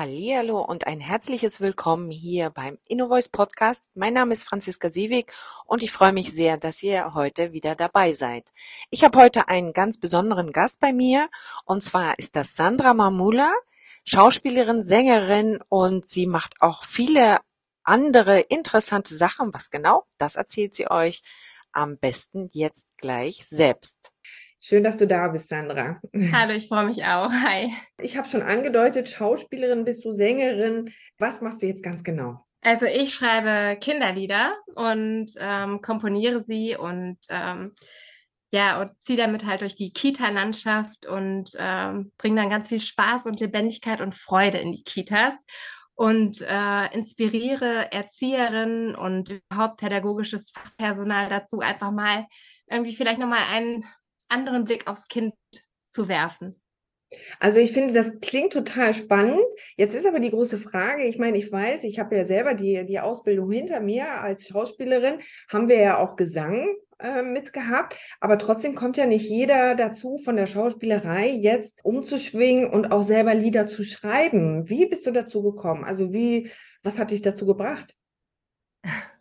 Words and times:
Hallihallo 0.00 0.62
und 0.62 0.86
ein 0.86 0.98
herzliches 0.98 1.60
Willkommen 1.60 2.10
hier 2.10 2.48
beim 2.48 2.78
InnoVoice 2.88 3.28
Podcast. 3.28 3.90
Mein 3.92 4.14
Name 4.14 4.32
ist 4.32 4.44
Franziska 4.44 4.88
Siewig 4.88 5.30
und 5.66 5.82
ich 5.82 5.92
freue 5.92 6.14
mich 6.14 6.32
sehr, 6.32 6.56
dass 6.56 6.82
ihr 6.82 7.12
heute 7.12 7.52
wieder 7.52 7.74
dabei 7.74 8.14
seid. 8.14 8.48
Ich 8.88 9.04
habe 9.04 9.18
heute 9.18 9.48
einen 9.48 9.74
ganz 9.74 10.00
besonderen 10.00 10.52
Gast 10.52 10.80
bei 10.80 10.94
mir 10.94 11.28
und 11.66 11.82
zwar 11.82 12.18
ist 12.18 12.34
das 12.34 12.56
Sandra 12.56 12.94
Mamula, 12.94 13.52
Schauspielerin, 14.04 14.82
Sängerin 14.82 15.58
und 15.68 16.08
sie 16.08 16.26
macht 16.26 16.54
auch 16.62 16.82
viele 16.84 17.40
andere 17.84 18.40
interessante 18.40 19.14
Sachen. 19.14 19.52
Was 19.52 19.68
genau? 19.68 20.06
Das 20.16 20.34
erzählt 20.34 20.72
sie 20.72 20.90
euch 20.90 21.20
am 21.72 21.98
besten 21.98 22.48
jetzt 22.54 22.86
gleich 22.96 23.46
selbst. 23.46 24.12
Schön, 24.62 24.84
dass 24.84 24.98
du 24.98 25.06
da 25.06 25.28
bist, 25.28 25.48
Sandra. 25.48 26.00
Hallo, 26.32 26.52
ich 26.52 26.68
freue 26.68 26.84
mich 26.86 27.02
auch. 27.04 27.30
Hi. 27.32 27.72
Ich 27.98 28.18
habe 28.18 28.28
schon 28.28 28.42
angedeutet, 28.42 29.08
Schauspielerin 29.08 29.84
bist 29.84 30.04
du, 30.04 30.12
Sängerin. 30.12 30.92
Was 31.18 31.40
machst 31.40 31.62
du 31.62 31.66
jetzt 31.66 31.82
ganz 31.82 32.04
genau? 32.04 32.44
Also 32.60 32.84
ich 32.84 33.14
schreibe 33.14 33.78
Kinderlieder 33.80 34.54
und 34.74 35.30
ähm, 35.38 35.80
komponiere 35.80 36.40
sie 36.40 36.76
und 36.76 37.16
ähm, 37.30 37.72
ja, 38.52 38.82
und 38.82 38.90
ziehe 39.00 39.16
damit 39.16 39.46
halt 39.46 39.62
durch 39.62 39.76
die 39.76 39.92
Kita-Landschaft 39.92 41.06
und 41.06 41.52
ähm, 41.58 42.12
bringe 42.18 42.36
dann 42.36 42.50
ganz 42.50 42.68
viel 42.68 42.80
Spaß 42.80 43.24
und 43.26 43.40
Lebendigkeit 43.40 44.02
und 44.02 44.14
Freude 44.14 44.58
in 44.58 44.72
die 44.72 44.82
Kitas 44.82 45.46
und 45.94 46.42
äh, 46.42 46.92
inspiriere 46.92 47.90
Erzieherinnen 47.92 48.94
und 48.94 49.30
überhaupt 49.30 49.78
pädagogisches 49.78 50.52
Personal 50.76 51.30
dazu, 51.30 51.60
einfach 51.60 51.92
mal 51.92 52.26
irgendwie 52.68 52.94
vielleicht 52.94 53.20
nochmal 53.20 53.42
einen 53.52 53.84
anderen 54.30 54.64
Blick 54.64 54.86
aufs 54.86 55.08
Kind 55.08 55.34
zu 55.88 56.08
werfen. 56.08 56.52
Also 57.40 57.58
ich 57.58 57.72
finde, 57.72 57.92
das 57.92 58.20
klingt 58.20 58.52
total 58.52 58.94
spannend. 58.94 59.42
Jetzt 59.76 59.94
ist 59.94 60.06
aber 60.06 60.20
die 60.20 60.30
große 60.30 60.58
Frage, 60.58 61.04
ich 61.04 61.18
meine, 61.18 61.38
ich 61.38 61.50
weiß, 61.50 61.84
ich 61.84 61.98
habe 61.98 62.16
ja 62.16 62.24
selber 62.24 62.54
die, 62.54 62.84
die 62.84 63.00
Ausbildung 63.00 63.50
hinter 63.50 63.80
mir 63.80 64.20
als 64.20 64.46
Schauspielerin, 64.46 65.20
haben 65.48 65.68
wir 65.68 65.80
ja 65.80 65.98
auch 65.98 66.14
Gesang 66.14 66.68
äh, 67.00 67.22
mitgehabt, 67.22 67.96
aber 68.20 68.38
trotzdem 68.38 68.74
kommt 68.74 68.96
ja 68.96 69.06
nicht 69.06 69.28
jeder 69.28 69.74
dazu, 69.74 70.18
von 70.18 70.36
der 70.36 70.46
Schauspielerei 70.46 71.30
jetzt 71.30 71.80
umzuschwingen 71.82 72.70
und 72.70 72.92
auch 72.92 73.02
selber 73.02 73.34
Lieder 73.34 73.66
zu 73.66 73.82
schreiben. 73.82 74.68
Wie 74.68 74.86
bist 74.86 75.06
du 75.06 75.10
dazu 75.10 75.42
gekommen? 75.42 75.84
Also 75.84 76.12
wie, 76.12 76.50
was 76.82 76.98
hat 76.98 77.10
dich 77.10 77.22
dazu 77.22 77.46
gebracht? 77.46 77.96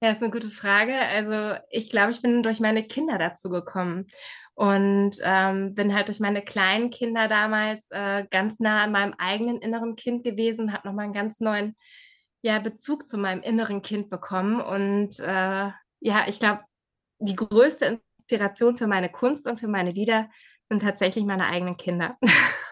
Ja, 0.00 0.10
ist 0.10 0.22
eine 0.22 0.30
gute 0.30 0.48
Frage. 0.48 0.94
Also 0.94 1.60
ich 1.70 1.90
glaube, 1.90 2.12
ich 2.12 2.22
bin 2.22 2.42
durch 2.44 2.60
meine 2.60 2.84
Kinder 2.84 3.18
dazu 3.18 3.48
gekommen 3.48 4.06
und 4.54 5.18
ähm, 5.22 5.74
bin 5.74 5.92
halt 5.94 6.08
durch 6.08 6.20
meine 6.20 6.42
kleinen 6.42 6.90
Kinder 6.90 7.26
damals 7.26 7.88
äh, 7.90 8.24
ganz 8.30 8.60
nah 8.60 8.84
an 8.84 8.92
meinem 8.92 9.14
eigenen 9.18 9.58
inneren 9.58 9.96
Kind 9.96 10.22
gewesen, 10.22 10.72
habe 10.72 10.86
nochmal 10.86 11.04
einen 11.04 11.12
ganz 11.14 11.40
neuen 11.40 11.76
ja, 12.42 12.60
Bezug 12.60 13.08
zu 13.08 13.18
meinem 13.18 13.42
inneren 13.42 13.82
Kind 13.82 14.08
bekommen. 14.08 14.60
Und 14.60 15.18
äh, 15.18 15.70
ja, 16.00 16.24
ich 16.28 16.38
glaube, 16.38 16.62
die 17.18 17.34
größte 17.34 18.00
Inspiration 18.18 18.76
für 18.76 18.86
meine 18.86 19.10
Kunst 19.10 19.48
und 19.48 19.58
für 19.58 19.68
meine 19.68 19.90
Lieder 19.90 20.30
sind 20.70 20.82
tatsächlich 20.82 21.24
meine 21.24 21.46
eigenen 21.46 21.76
Kinder. 21.76 22.16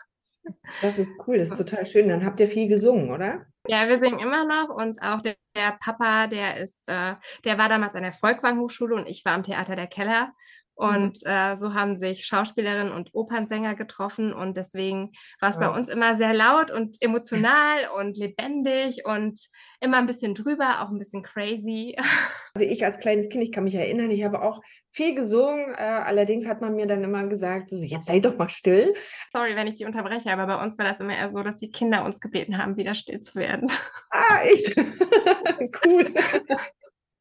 Das 0.82 0.98
ist 0.98 1.16
cool, 1.26 1.38
das 1.38 1.50
ist 1.50 1.56
total 1.56 1.86
schön. 1.86 2.08
Dann 2.08 2.24
habt 2.24 2.40
ihr 2.40 2.48
viel 2.48 2.68
gesungen, 2.68 3.10
oder? 3.10 3.46
Ja, 3.68 3.88
wir 3.88 3.98
singen 3.98 4.20
immer 4.20 4.44
noch 4.44 4.68
und 4.68 5.02
auch 5.02 5.20
der, 5.20 5.34
der 5.56 5.76
Papa, 5.80 6.26
der 6.26 6.58
ist, 6.58 6.88
äh, 6.88 7.14
der 7.44 7.58
war 7.58 7.68
damals 7.68 7.94
an 7.94 8.04
der 8.04 8.12
Volkwang 8.12 8.58
Hochschule 8.58 8.94
und 8.94 9.08
ich 9.08 9.24
war 9.24 9.32
am 9.32 9.42
Theater 9.42 9.74
der 9.74 9.88
Keller. 9.88 10.32
Mhm. 10.78 10.86
Und 10.86 11.18
äh, 11.24 11.56
so 11.56 11.74
haben 11.74 11.96
sich 11.96 12.26
Schauspielerinnen 12.26 12.92
und 12.92 13.14
Opernsänger 13.14 13.74
getroffen 13.74 14.32
und 14.32 14.56
deswegen 14.56 15.12
war 15.40 15.50
es 15.50 15.56
ja. 15.56 15.68
bei 15.68 15.76
uns 15.76 15.88
immer 15.88 16.16
sehr 16.16 16.34
laut 16.34 16.70
und 16.70 17.00
emotional 17.00 17.88
und 17.98 18.16
lebendig 18.16 19.04
und 19.04 19.40
immer 19.80 19.98
ein 19.98 20.06
bisschen 20.06 20.34
drüber, 20.34 20.82
auch 20.82 20.90
ein 20.90 20.98
bisschen 20.98 21.22
crazy. 21.22 21.96
Also 22.54 22.70
ich 22.70 22.86
als 22.86 23.00
kleines 23.00 23.28
Kind, 23.28 23.44
ich 23.44 23.52
kann 23.52 23.64
mich 23.64 23.74
erinnern, 23.74 24.10
ich 24.10 24.24
habe 24.24 24.40
auch 24.40 24.62
viel 24.90 25.14
gesungen. 25.14 25.74
Äh, 25.74 25.82
allerdings 25.82 26.46
hat 26.46 26.62
man 26.62 26.74
mir 26.74 26.86
dann 26.86 27.04
immer 27.04 27.26
gesagt, 27.26 27.68
so, 27.68 27.76
jetzt 27.76 28.06
sei 28.06 28.18
doch 28.18 28.38
mal 28.38 28.48
still. 28.48 28.94
Sorry, 29.30 29.54
wenn 29.54 29.66
ich 29.66 29.74
die 29.74 29.84
unterbreche, 29.84 30.32
aber 30.32 30.46
bei 30.46 30.64
uns 30.64 30.78
war 30.78 30.86
das 30.86 30.98
immer 30.98 31.14
eher 31.14 31.30
so, 31.30 31.42
dass 31.42 31.58
die 31.58 31.68
Kinder 31.68 32.02
uns 32.06 32.18
gebeten 32.18 32.56
haben, 32.56 32.78
wieder 32.78 32.94
still 32.94 33.20
zu 33.20 33.34
werden. 33.34 33.70
Ah, 34.10 34.38
echt? 34.42 34.74
cool. 35.84 36.14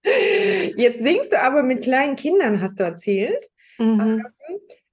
Jetzt 0.78 1.02
singst 1.02 1.34
du 1.34 1.42
aber 1.42 1.64
mit 1.64 1.84
kleinen 1.84 2.16
Kindern, 2.16 2.62
hast 2.62 2.80
du 2.80 2.84
erzählt. 2.84 3.46
Mhm. 3.78 4.00
Ähm, 4.00 4.28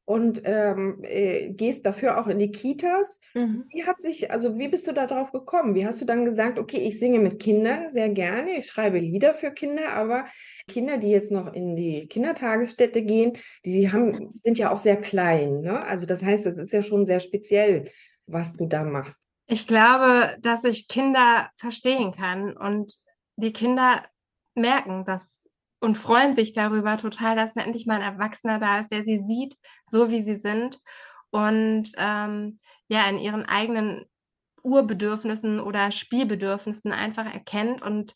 und 0.04 0.43
ähm, 0.44 0.98
äh, 1.04 1.50
gehst 1.50 1.87
dafür 1.87 2.20
auch 2.20 2.26
in 2.26 2.38
die 2.38 2.50
Kitas. 2.50 3.20
Mhm. 3.34 3.65
Wie 3.70 3.84
hat 3.84 4.00
sich, 4.00 4.31
also 4.31 4.59
wie 4.59 4.69
bist 4.69 4.87
du 4.87 4.93
da 4.93 5.06
drauf 5.06 5.31
gekommen? 5.31 5.75
Wie 5.75 5.87
hast 5.87 6.00
du 6.00 6.04
dann 6.04 6.25
gesagt, 6.25 6.59
okay, 6.59 6.78
ich 6.78 6.98
singe 6.98 7.21
mit 7.21 7.41
Kindern 7.41 7.92
sehr 7.92 8.09
gerne, 8.09 8.56
ich 8.56 8.66
schreibe 8.66 8.98
Lieder 8.98 9.32
für 9.32 9.53
Kinder, 9.53 9.92
aber 9.94 10.26
Kinder, 10.66 10.98
die 10.98 11.10
jetzt 11.10 11.31
noch 11.31 11.53
in 11.53 11.76
die 11.76 12.09
Kindertagesstätte 12.09 13.03
gehen, 13.03 13.38
die 13.65 13.92
haben, 13.92 14.41
sind 14.44 14.59
ja 14.59 14.72
auch 14.72 14.81
sehr 14.81 15.00
klein. 15.00 15.60
Ne? 15.60 15.84
Also 15.84 16.04
das 16.04 16.22
heißt, 16.22 16.47
es 16.47 16.59
ist 16.59 16.72
ja 16.72 16.82
schon 16.82 17.06
sehr 17.06 17.21
speziell, 17.21 17.91
was 18.26 18.54
du 18.54 18.66
da 18.66 18.82
machst. 18.82 19.19
Ich 19.47 19.66
glaube, 19.66 20.37
dass 20.41 20.65
ich 20.65 20.88
Kinder 20.88 21.48
verstehen 21.56 22.12
kann 22.12 22.56
und 22.56 22.92
die 23.37 23.53
Kinder 23.53 24.03
merken 24.54 25.04
das 25.04 25.41
und 25.82 25.98
freuen 25.98 26.34
sich 26.34 26.53
darüber 26.53 26.97
total, 26.97 27.34
dass 27.34 27.56
endlich 27.56 27.87
mal 27.87 28.00
ein 28.00 28.15
Erwachsener 28.15 28.60
da 28.60 28.81
ist, 28.81 28.93
der 28.93 29.03
sie 29.03 29.19
sieht, 29.19 29.56
so 29.84 30.10
wie 30.10 30.22
sie 30.22 30.37
sind 30.37 30.78
und 31.31 31.91
ähm, 31.98 32.60
ja 32.88 33.09
in 33.09 33.19
ihren 33.19 33.44
eigenen 33.44 34.04
Urbedürfnissen 34.62 35.59
oder 35.59 35.91
Spielbedürfnissen 35.91 36.92
einfach 36.92 37.26
erkennt 37.26 37.82
und 37.82 38.15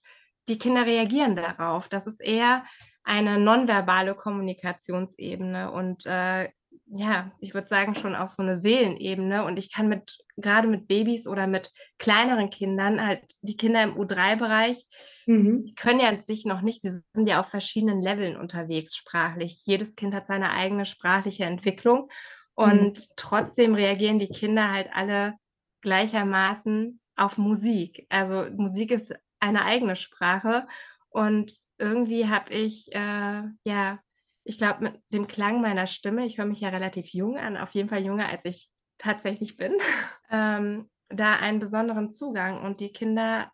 die 0.48 0.58
Kinder 0.58 0.86
reagieren 0.86 1.34
darauf. 1.34 1.88
Das 1.88 2.06
ist 2.06 2.20
eher 2.20 2.64
eine 3.02 3.36
nonverbale 3.38 4.14
Kommunikationsebene 4.14 5.72
und 5.72 6.06
äh, 6.06 6.48
ja, 6.88 7.32
ich 7.40 7.52
würde 7.52 7.66
sagen, 7.66 7.96
schon 7.96 8.14
auf 8.14 8.30
so 8.30 8.42
eine 8.42 8.60
Seelenebene. 8.60 9.44
Und 9.44 9.58
ich 9.58 9.72
kann 9.72 9.88
mit, 9.88 10.18
gerade 10.36 10.68
mit 10.68 10.86
Babys 10.86 11.26
oder 11.26 11.48
mit 11.48 11.72
kleineren 11.98 12.48
Kindern, 12.48 13.04
halt 13.04 13.24
die 13.42 13.56
Kinder 13.56 13.82
im 13.82 13.96
U3-Bereich, 13.96 14.86
mhm. 15.26 15.74
können 15.76 16.00
ja 16.00 16.20
sich 16.22 16.44
noch 16.44 16.62
nicht, 16.62 16.82
die 16.84 17.00
sind 17.12 17.28
ja 17.28 17.40
auf 17.40 17.48
verschiedenen 17.48 18.00
Leveln 18.00 18.36
unterwegs 18.36 18.96
sprachlich. 18.96 19.62
Jedes 19.64 19.96
Kind 19.96 20.14
hat 20.14 20.26
seine 20.26 20.52
eigene 20.52 20.86
sprachliche 20.86 21.44
Entwicklung. 21.44 22.08
Und 22.54 22.98
mhm. 22.98 23.12
trotzdem 23.16 23.74
reagieren 23.74 24.18
die 24.18 24.28
Kinder 24.28 24.72
halt 24.72 24.88
alle 24.92 25.34
gleichermaßen 25.82 27.00
auf 27.16 27.38
Musik. 27.38 28.06
Also 28.08 28.46
Musik 28.56 28.90
ist 28.90 29.14
eine 29.40 29.64
eigene 29.64 29.96
Sprache. 29.96 30.66
Und 31.10 31.52
irgendwie 31.78 32.28
habe 32.28 32.52
ich, 32.52 32.94
äh, 32.94 33.42
ja, 33.64 33.98
ich 34.44 34.58
glaube, 34.58 34.84
mit 34.84 35.02
dem 35.12 35.26
Klang 35.26 35.60
meiner 35.60 35.86
Stimme, 35.86 36.24
ich 36.24 36.38
höre 36.38 36.46
mich 36.46 36.60
ja 36.60 36.68
relativ 36.68 37.12
jung 37.12 37.36
an, 37.36 37.56
auf 37.56 37.72
jeden 37.72 37.88
Fall 37.88 38.02
jünger, 38.02 38.28
als 38.28 38.44
ich 38.44 38.70
tatsächlich 38.98 39.56
bin, 39.56 39.74
ähm, 40.30 40.88
da 41.08 41.36
einen 41.36 41.58
besonderen 41.58 42.10
Zugang 42.10 42.62
und 42.62 42.80
die 42.80 42.92
Kinder 42.92 43.52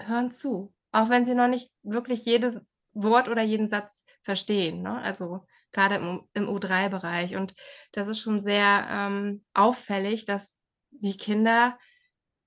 hören 0.00 0.30
zu, 0.32 0.72
auch 0.92 1.08
wenn 1.08 1.24
sie 1.24 1.34
noch 1.34 1.48
nicht 1.48 1.70
wirklich 1.82 2.24
jedes 2.24 2.60
Wort 2.92 3.28
oder 3.28 3.42
jeden 3.42 3.68
Satz 3.68 4.04
verstehen. 4.22 4.82
Ne? 4.82 5.00
Also 5.00 5.46
gerade 5.72 5.96
im, 5.96 6.28
im 6.34 6.48
U3-Bereich. 6.48 7.36
Und 7.36 7.54
das 7.92 8.08
ist 8.08 8.20
schon 8.20 8.40
sehr 8.40 8.86
ähm, 8.90 9.42
auffällig, 9.54 10.24
dass 10.24 10.58
die 10.90 11.16
Kinder 11.16 11.78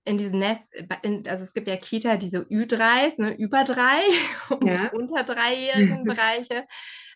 in 0.06 0.18
diesem 0.18 0.40
Nest, 0.40 0.68
in, 1.02 1.26
also 1.28 1.46
es 1.46 1.54
gibt 1.54 1.68
ja 1.68 1.78
Kita, 1.78 2.18
diese 2.18 2.40
Ü3s, 2.42 3.22
ne, 3.22 3.36
über 3.38 3.64
drei 3.64 4.02
und 4.50 4.68
ja. 4.68 4.92
unter 4.92 5.24
dreijährigen 5.24 6.04
Bereiche. 6.04 6.66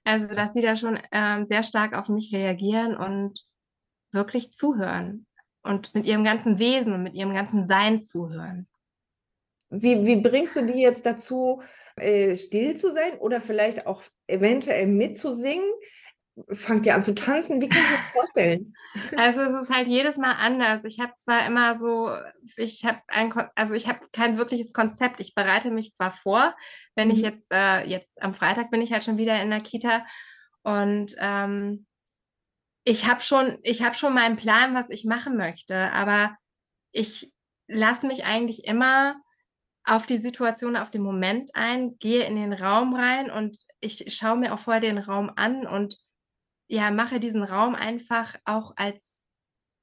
Also, 0.05 0.27
dass 0.27 0.53
sie 0.53 0.61
da 0.61 0.77
schon 0.77 0.99
ähm, 1.11 1.45
sehr 1.45 1.63
stark 1.63 1.97
auf 1.97 2.07
mich 2.07 2.33
reagieren 2.33 2.95
und 2.95 3.43
wirklich 4.13 4.53
zuhören 4.53 5.27
und 5.63 5.93
mit 5.93 6.05
ihrem 6.05 6.23
ganzen 6.23 6.59
Wesen 6.59 6.93
und 6.93 7.03
mit 7.03 7.13
ihrem 7.13 7.33
ganzen 7.33 7.67
Sein 7.67 8.01
zuhören. 8.01 8.69
Wie, 9.69 10.05
wie 10.05 10.15
bringst 10.17 10.55
du 10.55 10.65
die 10.65 10.81
jetzt 10.81 11.05
dazu, 11.05 11.61
äh, 11.97 12.35
still 12.35 12.75
zu 12.75 12.91
sein 12.91 13.17
oder 13.19 13.41
vielleicht 13.41 13.85
auch 13.85 14.01
eventuell 14.27 14.87
mitzusingen? 14.87 15.65
fangt 16.51 16.85
ihr 16.85 16.95
an 16.95 17.03
zu 17.03 17.15
tanzen? 17.15 17.61
Wie 17.61 17.69
kann 17.69 17.81
ich 17.81 17.89
das 17.89 18.11
vorstellen? 18.13 18.75
Also 19.17 19.41
es 19.41 19.63
ist 19.63 19.75
halt 19.75 19.87
jedes 19.87 20.17
Mal 20.17 20.33
anders. 20.33 20.83
Ich 20.83 20.99
habe 20.99 21.13
zwar 21.15 21.45
immer 21.45 21.75
so, 21.75 22.15
ich 22.55 22.85
habe 22.85 23.01
ein, 23.07 23.33
also 23.55 23.73
ich 23.73 23.87
habe 23.87 23.99
kein 24.11 24.37
wirkliches 24.37 24.73
Konzept. 24.73 25.19
Ich 25.19 25.33
bereite 25.33 25.71
mich 25.71 25.93
zwar 25.93 26.11
vor, 26.11 26.55
wenn 26.95 27.07
mhm. 27.07 27.13
ich 27.15 27.21
jetzt, 27.21 27.47
äh, 27.51 27.85
jetzt 27.87 28.21
am 28.21 28.33
Freitag 28.33 28.69
bin 28.71 28.81
ich 28.81 28.91
halt 28.91 29.03
schon 29.03 29.17
wieder 29.17 29.41
in 29.41 29.49
der 29.49 29.61
Kita 29.61 30.05
und 30.63 31.15
ähm, 31.19 31.85
ich 32.83 33.07
habe 33.07 33.21
schon, 33.21 33.57
ich 33.63 33.83
habe 33.83 33.95
schon 33.95 34.13
meinen 34.13 34.37
Plan, 34.37 34.73
was 34.73 34.89
ich 34.89 35.05
machen 35.05 35.35
möchte, 35.37 35.91
aber 35.91 36.35
ich 36.91 37.31
lasse 37.67 38.07
mich 38.07 38.25
eigentlich 38.25 38.65
immer 38.65 39.15
auf 39.87 40.05
die 40.05 40.17
Situation, 40.17 40.75
auf 40.75 40.91
den 40.91 41.01
Moment 41.01 41.51
ein, 41.53 41.97
gehe 41.99 42.25
in 42.25 42.35
den 42.35 42.51
Raum 42.51 42.93
rein 42.93 43.31
und 43.31 43.57
ich 43.79 44.13
schaue 44.13 44.37
mir 44.37 44.53
auch 44.53 44.59
vorher 44.59 44.81
den 44.81 44.97
Raum 44.97 45.31
an 45.35 45.65
und 45.65 45.97
ja, 46.67 46.91
mache 46.91 47.21
diesen 47.21 47.41
Raum 47.41 47.73
einfach 47.73 48.35
auch 48.43 48.73
als, 48.75 49.23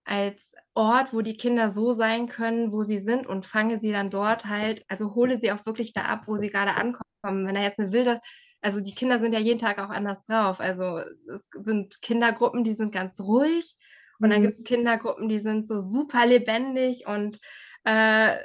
als 0.04 0.52
Ort, 0.74 1.14
wo 1.14 1.22
die 1.22 1.38
Kinder 1.38 1.70
so 1.70 1.92
sein 1.92 2.28
können, 2.28 2.70
wo 2.70 2.82
sie 2.82 2.98
sind 2.98 3.26
und 3.26 3.46
fange 3.46 3.78
sie 3.78 3.92
dann 3.92 4.10
dort 4.10 4.44
halt, 4.44 4.84
also 4.88 5.14
hole 5.14 5.40
sie 5.40 5.50
auch 5.50 5.64
wirklich 5.64 5.94
da 5.94 6.02
ab, 6.02 6.28
wo 6.28 6.36
sie 6.36 6.50
gerade 6.50 6.72
ankommen. 6.72 7.06
Wenn 7.22 7.54
da 7.54 7.62
jetzt 7.62 7.78
eine 7.78 7.92
wilde, 7.92 8.20
also 8.60 8.82
die 8.82 8.94
Kinder 8.94 9.18
sind 9.18 9.32
ja 9.32 9.38
jeden 9.38 9.58
Tag 9.58 9.78
auch 9.78 9.88
anders 9.88 10.26
drauf. 10.26 10.60
Also 10.60 10.98
es 11.34 11.48
sind 11.50 12.02
Kindergruppen, 12.02 12.62
die 12.62 12.74
sind 12.74 12.92
ganz 12.92 13.20
ruhig 13.20 13.74
und 14.18 14.28
dann 14.28 14.40
mhm. 14.40 14.44
gibt 14.44 14.56
es 14.56 14.64
Kindergruppen, 14.64 15.30
die 15.30 15.38
sind 15.38 15.66
so 15.66 15.80
super 15.80 16.26
lebendig 16.26 17.06
und 17.06 17.40
äh, 17.84 18.36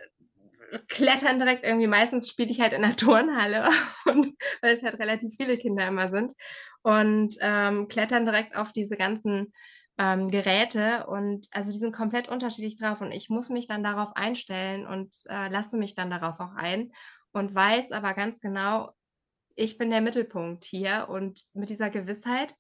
klettern 0.88 1.40
direkt 1.40 1.66
irgendwie. 1.66 1.88
Meistens 1.88 2.30
spiele 2.30 2.52
ich 2.52 2.62
halt 2.62 2.74
in 2.74 2.82
der 2.82 2.96
Turnhalle, 2.96 3.70
und, 4.06 4.36
weil 4.62 4.74
es 4.74 4.84
halt 4.84 5.00
relativ 5.00 5.34
viele 5.36 5.58
Kinder 5.58 5.88
immer 5.88 6.10
sind 6.10 6.34
und 6.82 7.36
ähm, 7.42 7.88
klettern 7.88 8.26
direkt 8.26 8.56
auf 8.56 8.72
diese 8.72 8.98
ganzen 8.98 9.54
ähm, 9.98 10.30
Geräte 10.30 11.06
und 11.08 11.48
also 11.52 11.72
die 11.72 11.78
sind 11.78 11.94
komplett 11.94 12.30
unterschiedlich 12.30 12.78
drauf 12.78 13.02
und 13.02 13.12
ich 13.12 13.30
muss 13.30 13.50
mich 13.50 13.68
dann 13.68 13.84
darauf 13.84 14.16
einstellen 14.16 14.88
und 14.88 15.14
äh, 15.28 15.50
lasse 15.50 15.78
mich 15.78 15.94
dann 15.94 16.10
darauf 16.10 16.40
auch 16.40 16.56
ein 16.56 16.94
und 17.34 17.54
weiß 17.54 17.92
aber 17.92 18.14
ganz 18.14 18.40
genau, 18.40 18.92
ich 19.56 19.78
bin 19.78 19.90
der 19.90 20.02
Mittelpunkt 20.02 20.64
hier 20.64 21.08
und 21.10 21.48
mit 21.54 21.70
dieser 21.70 21.90
Gewissheit, 21.90 22.56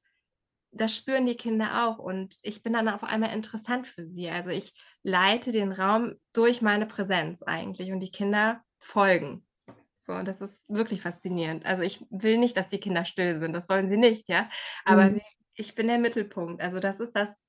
das 0.71 0.95
spüren 0.95 1.25
die 1.25 1.36
Kinder 1.36 1.88
auch 1.88 2.00
und 2.00 2.38
ich 2.44 2.63
bin 2.63 2.74
dann 2.74 2.89
auf 2.89 3.04
einmal 3.04 3.33
interessant 3.33 3.88
für 3.88 4.06
sie. 4.06 4.30
Also 4.30 4.50
ich 4.50 4.74
leite 5.04 5.51
den 5.51 5.71
Raum 5.71 6.16
durch 6.33 6.62
meine 6.62 6.86
Präsenz 6.86 7.42
eigentlich 7.44 7.92
und 7.92 8.00
die 8.00 8.12
Kinder 8.12 8.62
folgen. 8.80 9.45
So, 10.06 10.13
und 10.13 10.27
das 10.27 10.42
ist 10.42 10.69
wirklich 10.69 11.01
faszinierend. 11.01 11.66
Also 11.66 11.83
ich 11.83 12.06
will 12.10 12.38
nicht, 12.38 12.57
dass 12.57 12.68
die 12.68 12.80
Kinder 12.80 13.06
still 13.06 13.38
sind, 13.38 13.54
das 13.54 13.68
sollen 13.68 13.89
sie 13.89 13.98
nicht, 13.98 14.30
ja. 14.30 14.48
Aber 14.86 15.06
mhm. 15.06 15.13
sie 15.13 15.21
ich 15.60 15.75
bin 15.75 15.88
der 15.88 16.00
Mittelpunkt. 16.00 16.62
Also 16.62 16.80
das 16.80 17.00
ist 17.00 17.16
das, 17.16 17.45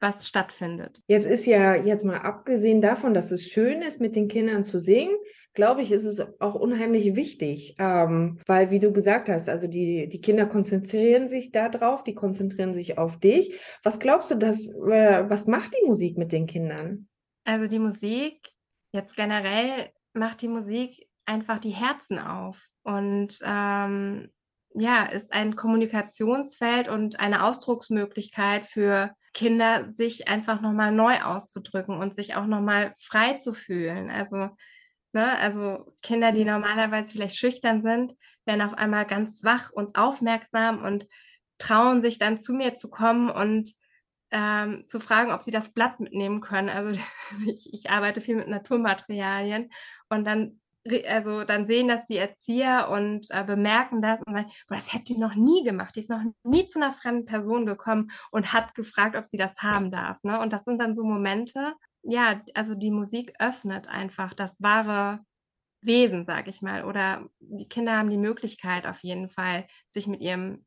was 0.00 0.26
stattfindet. 0.26 1.02
Jetzt 1.06 1.26
ist 1.26 1.44
ja 1.44 1.74
jetzt 1.74 2.04
mal 2.04 2.18
abgesehen 2.18 2.80
davon, 2.80 3.14
dass 3.14 3.30
es 3.30 3.48
schön 3.48 3.82
ist, 3.82 4.00
mit 4.00 4.16
den 4.16 4.28
Kindern 4.28 4.64
zu 4.64 4.78
singen, 4.78 5.14
glaube 5.58 5.82
ich, 5.82 5.90
ist 5.90 6.04
es 6.04 6.20
auch 6.38 6.54
unheimlich 6.54 7.16
wichtig, 7.16 7.74
ähm, 7.80 8.38
weil, 8.46 8.70
wie 8.70 8.78
du 8.78 8.92
gesagt 8.92 9.28
hast, 9.28 9.48
also 9.48 9.66
die, 9.66 10.08
die 10.08 10.20
Kinder 10.20 10.46
konzentrieren 10.46 11.28
sich 11.28 11.50
da 11.50 11.68
drauf, 11.68 12.04
die 12.04 12.14
konzentrieren 12.14 12.74
sich 12.74 12.96
auf 12.96 13.18
dich. 13.18 13.58
Was 13.82 13.98
glaubst 13.98 14.30
du, 14.30 14.36
dass, 14.36 14.68
äh, 14.68 15.28
was 15.28 15.48
macht 15.48 15.74
die 15.74 15.84
Musik 15.84 16.16
mit 16.16 16.30
den 16.30 16.46
Kindern? 16.46 17.08
Also 17.44 17.66
die 17.66 17.80
Musik, 17.80 18.50
jetzt 18.92 19.16
generell 19.16 19.90
macht 20.12 20.42
die 20.42 20.48
Musik 20.48 21.08
einfach 21.26 21.58
die 21.58 21.70
Herzen 21.74 22.20
auf. 22.20 22.68
Und 22.84 23.40
ähm, 23.44 24.30
ja, 24.74 25.06
ist 25.06 25.32
ein 25.32 25.56
Kommunikationsfeld 25.56 26.88
und 26.88 27.18
eine 27.18 27.44
Ausdrucksmöglichkeit 27.44 28.64
für 28.64 29.10
Kinder, 29.34 29.88
sich 29.88 30.28
einfach 30.28 30.60
nochmal 30.60 30.92
neu 30.92 31.14
auszudrücken 31.20 31.98
und 31.98 32.14
sich 32.14 32.36
auch 32.36 32.46
nochmal 32.46 32.94
frei 32.96 33.32
zu 33.32 33.52
fühlen. 33.52 34.08
Also, 34.08 34.50
ne, 35.12 35.38
also 35.38 35.94
Kinder, 36.02 36.32
die 36.32 36.44
normalerweise 36.44 37.12
vielleicht 37.12 37.36
schüchtern 37.36 37.82
sind, 37.82 38.14
werden 38.44 38.62
auf 38.62 38.74
einmal 38.74 39.06
ganz 39.06 39.44
wach 39.44 39.70
und 39.70 39.96
aufmerksam 39.96 40.82
und 40.82 41.06
trauen 41.58 42.02
sich 42.02 42.18
dann 42.18 42.38
zu 42.38 42.52
mir 42.52 42.74
zu 42.74 42.88
kommen 42.88 43.30
und 43.30 43.72
ähm, 44.30 44.84
zu 44.86 45.00
fragen, 45.00 45.32
ob 45.32 45.42
sie 45.42 45.50
das 45.50 45.72
Blatt 45.72 46.00
mitnehmen 46.00 46.40
können. 46.40 46.68
Also 46.68 46.98
ich, 47.46 47.72
ich 47.72 47.90
arbeite 47.90 48.20
viel 48.20 48.36
mit 48.36 48.48
Naturmaterialien 48.48 49.70
und 50.08 50.26
dann 50.26 50.60
also 51.08 51.44
dann 51.44 51.66
sehen 51.66 51.88
das 51.88 52.06
die 52.06 52.16
Erzieher 52.16 52.88
und 52.90 53.26
äh, 53.30 53.44
bemerken 53.44 54.00
das 54.00 54.22
und 54.22 54.34
sagen, 54.34 54.50
boah, 54.68 54.76
das 54.76 54.94
hätte 54.94 55.12
die 55.12 55.18
noch 55.18 55.34
nie 55.34 55.62
gemacht. 55.62 55.94
Die 55.96 56.00
ist 56.00 56.10
noch 56.10 56.22
nie 56.44 56.66
zu 56.66 56.78
einer 56.78 56.92
fremden 56.92 57.26
Person 57.26 57.66
gekommen 57.66 58.10
und 58.30 58.52
hat 58.52 58.74
gefragt, 58.74 59.16
ob 59.16 59.24
sie 59.24 59.36
das 59.36 59.58
haben 59.58 59.90
darf. 59.90 60.22
Ne? 60.22 60.40
Und 60.40 60.52
das 60.52 60.64
sind 60.64 60.78
dann 60.78 60.94
so 60.94 61.04
Momente, 61.04 61.74
ja, 62.02 62.40
also 62.54 62.74
die 62.74 62.90
Musik 62.90 63.32
öffnet 63.38 63.88
einfach 63.88 64.34
das 64.34 64.60
wahre 64.62 65.20
Wesen, 65.80 66.24
sag 66.24 66.48
ich 66.48 66.62
mal. 66.62 66.84
Oder 66.84 67.28
die 67.40 67.68
Kinder 67.68 67.96
haben 67.96 68.10
die 68.10 68.16
Möglichkeit 68.16 68.86
auf 68.86 69.02
jeden 69.02 69.28
Fall, 69.28 69.66
sich 69.88 70.06
mit 70.06 70.20
ihrem, 70.20 70.64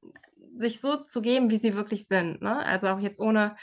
sich 0.56 0.80
so 0.80 0.98
zu 0.98 1.22
geben, 1.22 1.50
wie 1.50 1.58
sie 1.58 1.76
wirklich 1.76 2.08
sind. 2.08 2.42
Ne? 2.42 2.66
Also 2.66 2.88
auch 2.88 3.00
jetzt 3.00 3.20
ohne, 3.20 3.56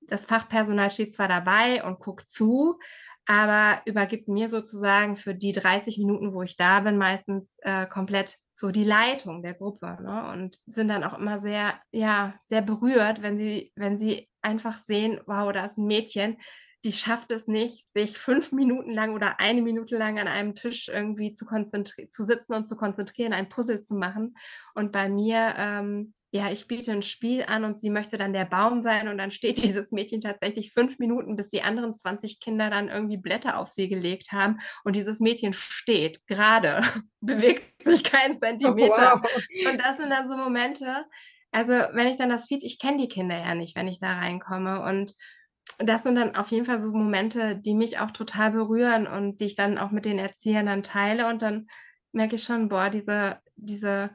das 0.00 0.26
Fachpersonal 0.26 0.90
steht 0.90 1.14
zwar 1.14 1.28
dabei 1.28 1.84
und 1.84 2.00
guckt 2.00 2.28
zu, 2.28 2.78
aber 3.26 3.82
übergibt 3.84 4.28
mir 4.28 4.48
sozusagen 4.48 5.14
für 5.14 5.34
die 5.34 5.52
30 5.52 5.98
Minuten, 5.98 6.32
wo 6.32 6.42
ich 6.42 6.56
da 6.56 6.80
bin, 6.80 6.96
meistens 6.96 7.58
äh, 7.60 7.86
komplett 7.86 8.38
so 8.54 8.70
die 8.70 8.84
Leitung 8.84 9.42
der 9.42 9.54
Gruppe 9.54 9.98
ne? 10.02 10.30
und 10.32 10.58
sind 10.66 10.88
dann 10.88 11.04
auch 11.04 11.16
immer 11.18 11.38
sehr, 11.38 11.78
ja, 11.92 12.34
sehr 12.40 12.62
berührt, 12.62 13.20
wenn 13.20 13.38
sie, 13.38 13.70
wenn 13.76 13.98
sie 13.98 14.28
einfach 14.40 14.78
sehen, 14.78 15.20
wow, 15.26 15.52
da 15.52 15.66
ist 15.66 15.76
ein 15.76 15.86
Mädchen, 15.86 16.38
die 16.84 16.92
schafft 16.92 17.30
es 17.30 17.48
nicht, 17.48 17.92
sich 17.92 18.16
fünf 18.16 18.52
Minuten 18.52 18.92
lang 18.92 19.14
oder 19.14 19.40
eine 19.40 19.62
Minute 19.62 19.96
lang 19.96 20.18
an 20.18 20.28
einem 20.28 20.54
Tisch 20.54 20.88
irgendwie 20.88 21.32
zu 21.32 21.44
konzentrieren, 21.44 22.10
zu 22.10 22.24
sitzen 22.24 22.54
und 22.54 22.68
zu 22.68 22.76
konzentrieren, 22.76 23.32
ein 23.32 23.48
Puzzle 23.48 23.80
zu 23.80 23.94
machen. 23.94 24.36
Und 24.74 24.92
bei 24.92 25.08
mir 25.08 25.54
ähm, 25.56 26.14
ja, 26.30 26.50
ich 26.50 26.66
biete 26.66 26.92
ein 26.92 27.02
Spiel 27.02 27.44
an 27.44 27.64
und 27.64 27.78
sie 27.78 27.88
möchte 27.88 28.18
dann 28.18 28.34
der 28.34 28.44
Baum 28.44 28.82
sein 28.82 29.08
und 29.08 29.16
dann 29.16 29.30
steht 29.30 29.62
dieses 29.62 29.92
Mädchen 29.92 30.20
tatsächlich 30.20 30.72
fünf 30.72 30.98
Minuten, 30.98 31.36
bis 31.36 31.48
die 31.48 31.62
anderen 31.62 31.94
20 31.94 32.40
Kinder 32.40 32.70
dann 32.70 32.88
irgendwie 32.88 33.16
Blätter 33.16 33.58
auf 33.58 33.70
sie 33.70 33.88
gelegt 33.88 34.32
haben 34.32 34.58
und 34.84 34.94
dieses 34.94 35.20
Mädchen 35.20 35.52
steht 35.52 36.26
gerade, 36.26 36.82
bewegt 37.20 37.82
sich 37.82 38.04
keinen 38.04 38.38
Zentimeter. 38.40 39.22
Wow. 39.22 39.70
Und 39.70 39.80
das 39.80 39.96
sind 39.96 40.10
dann 40.10 40.28
so 40.28 40.36
Momente, 40.36 41.06
also 41.50 41.72
wenn 41.72 42.08
ich 42.08 42.18
dann 42.18 42.28
das 42.28 42.46
Feed, 42.46 42.62
ich 42.62 42.78
kenne 42.78 42.98
die 42.98 43.08
Kinder 43.08 43.38
ja 43.38 43.54
nicht, 43.54 43.74
wenn 43.74 43.88
ich 43.88 43.98
da 43.98 44.18
reinkomme 44.18 44.82
und 44.82 45.14
das 45.78 46.02
sind 46.02 46.16
dann 46.16 46.34
auf 46.36 46.50
jeden 46.50 46.64
Fall 46.66 46.80
so 46.80 46.92
Momente, 46.92 47.56
die 47.56 47.74
mich 47.74 47.98
auch 47.98 48.10
total 48.10 48.52
berühren 48.52 49.06
und 49.06 49.40
die 49.40 49.46
ich 49.46 49.54
dann 49.54 49.78
auch 49.78 49.90
mit 49.90 50.04
den 50.04 50.18
Erziehern 50.18 50.66
dann 50.66 50.82
teile. 50.82 51.28
Und 51.28 51.42
dann 51.42 51.68
merke 52.12 52.36
ich 52.36 52.42
schon, 52.42 52.68
boah, 52.68 52.90
diese, 52.90 53.38
diese 53.56 54.10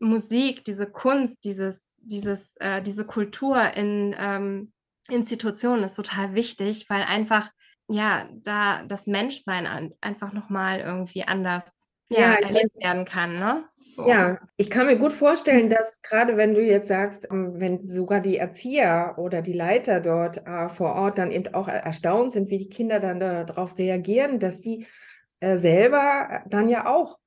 Musik, 0.00 0.64
diese 0.64 0.90
Kunst, 0.90 1.44
dieses, 1.44 1.96
dieses, 2.02 2.56
äh, 2.56 2.82
diese 2.82 3.06
Kultur 3.06 3.74
in 3.74 4.14
ähm, 4.18 4.72
Institutionen 5.08 5.84
ist 5.84 5.94
total 5.94 6.34
wichtig, 6.34 6.88
weil 6.90 7.02
einfach 7.02 7.50
ja 7.88 8.28
da 8.32 8.82
das 8.84 9.06
Menschsein 9.06 9.66
an, 9.66 9.94
einfach 10.00 10.32
nochmal 10.32 10.80
irgendwie 10.80 11.24
anders 11.24 11.77
ja, 12.10 12.34
erlebt 12.34 12.74
werden 12.76 13.04
kann. 13.04 13.38
Ne? 13.38 13.64
So. 13.78 14.08
Ja, 14.08 14.38
ich 14.56 14.70
kann 14.70 14.86
mir 14.86 14.96
gut 14.96 15.12
vorstellen, 15.12 15.68
dass 15.70 16.00
gerade 16.02 16.36
wenn 16.36 16.54
du 16.54 16.62
jetzt 16.62 16.88
sagst, 16.88 17.28
ähm, 17.30 17.60
wenn 17.60 17.86
sogar 17.88 18.20
die 18.20 18.36
Erzieher 18.36 19.14
oder 19.18 19.42
die 19.42 19.52
Leiter 19.52 20.00
dort 20.00 20.46
äh, 20.46 20.68
vor 20.68 20.94
Ort 20.94 21.18
dann 21.18 21.30
eben 21.30 21.54
auch 21.54 21.68
erstaunt 21.68 22.32
sind, 22.32 22.50
wie 22.50 22.58
die 22.58 22.70
Kinder 22.70 23.00
dann 23.00 23.20
darauf 23.20 23.78
reagieren, 23.78 24.38
dass 24.38 24.60
die 24.60 24.86
äh, 25.40 25.56
selber 25.56 26.42
dann 26.48 26.68
ja 26.68 26.86
auch 26.86 27.18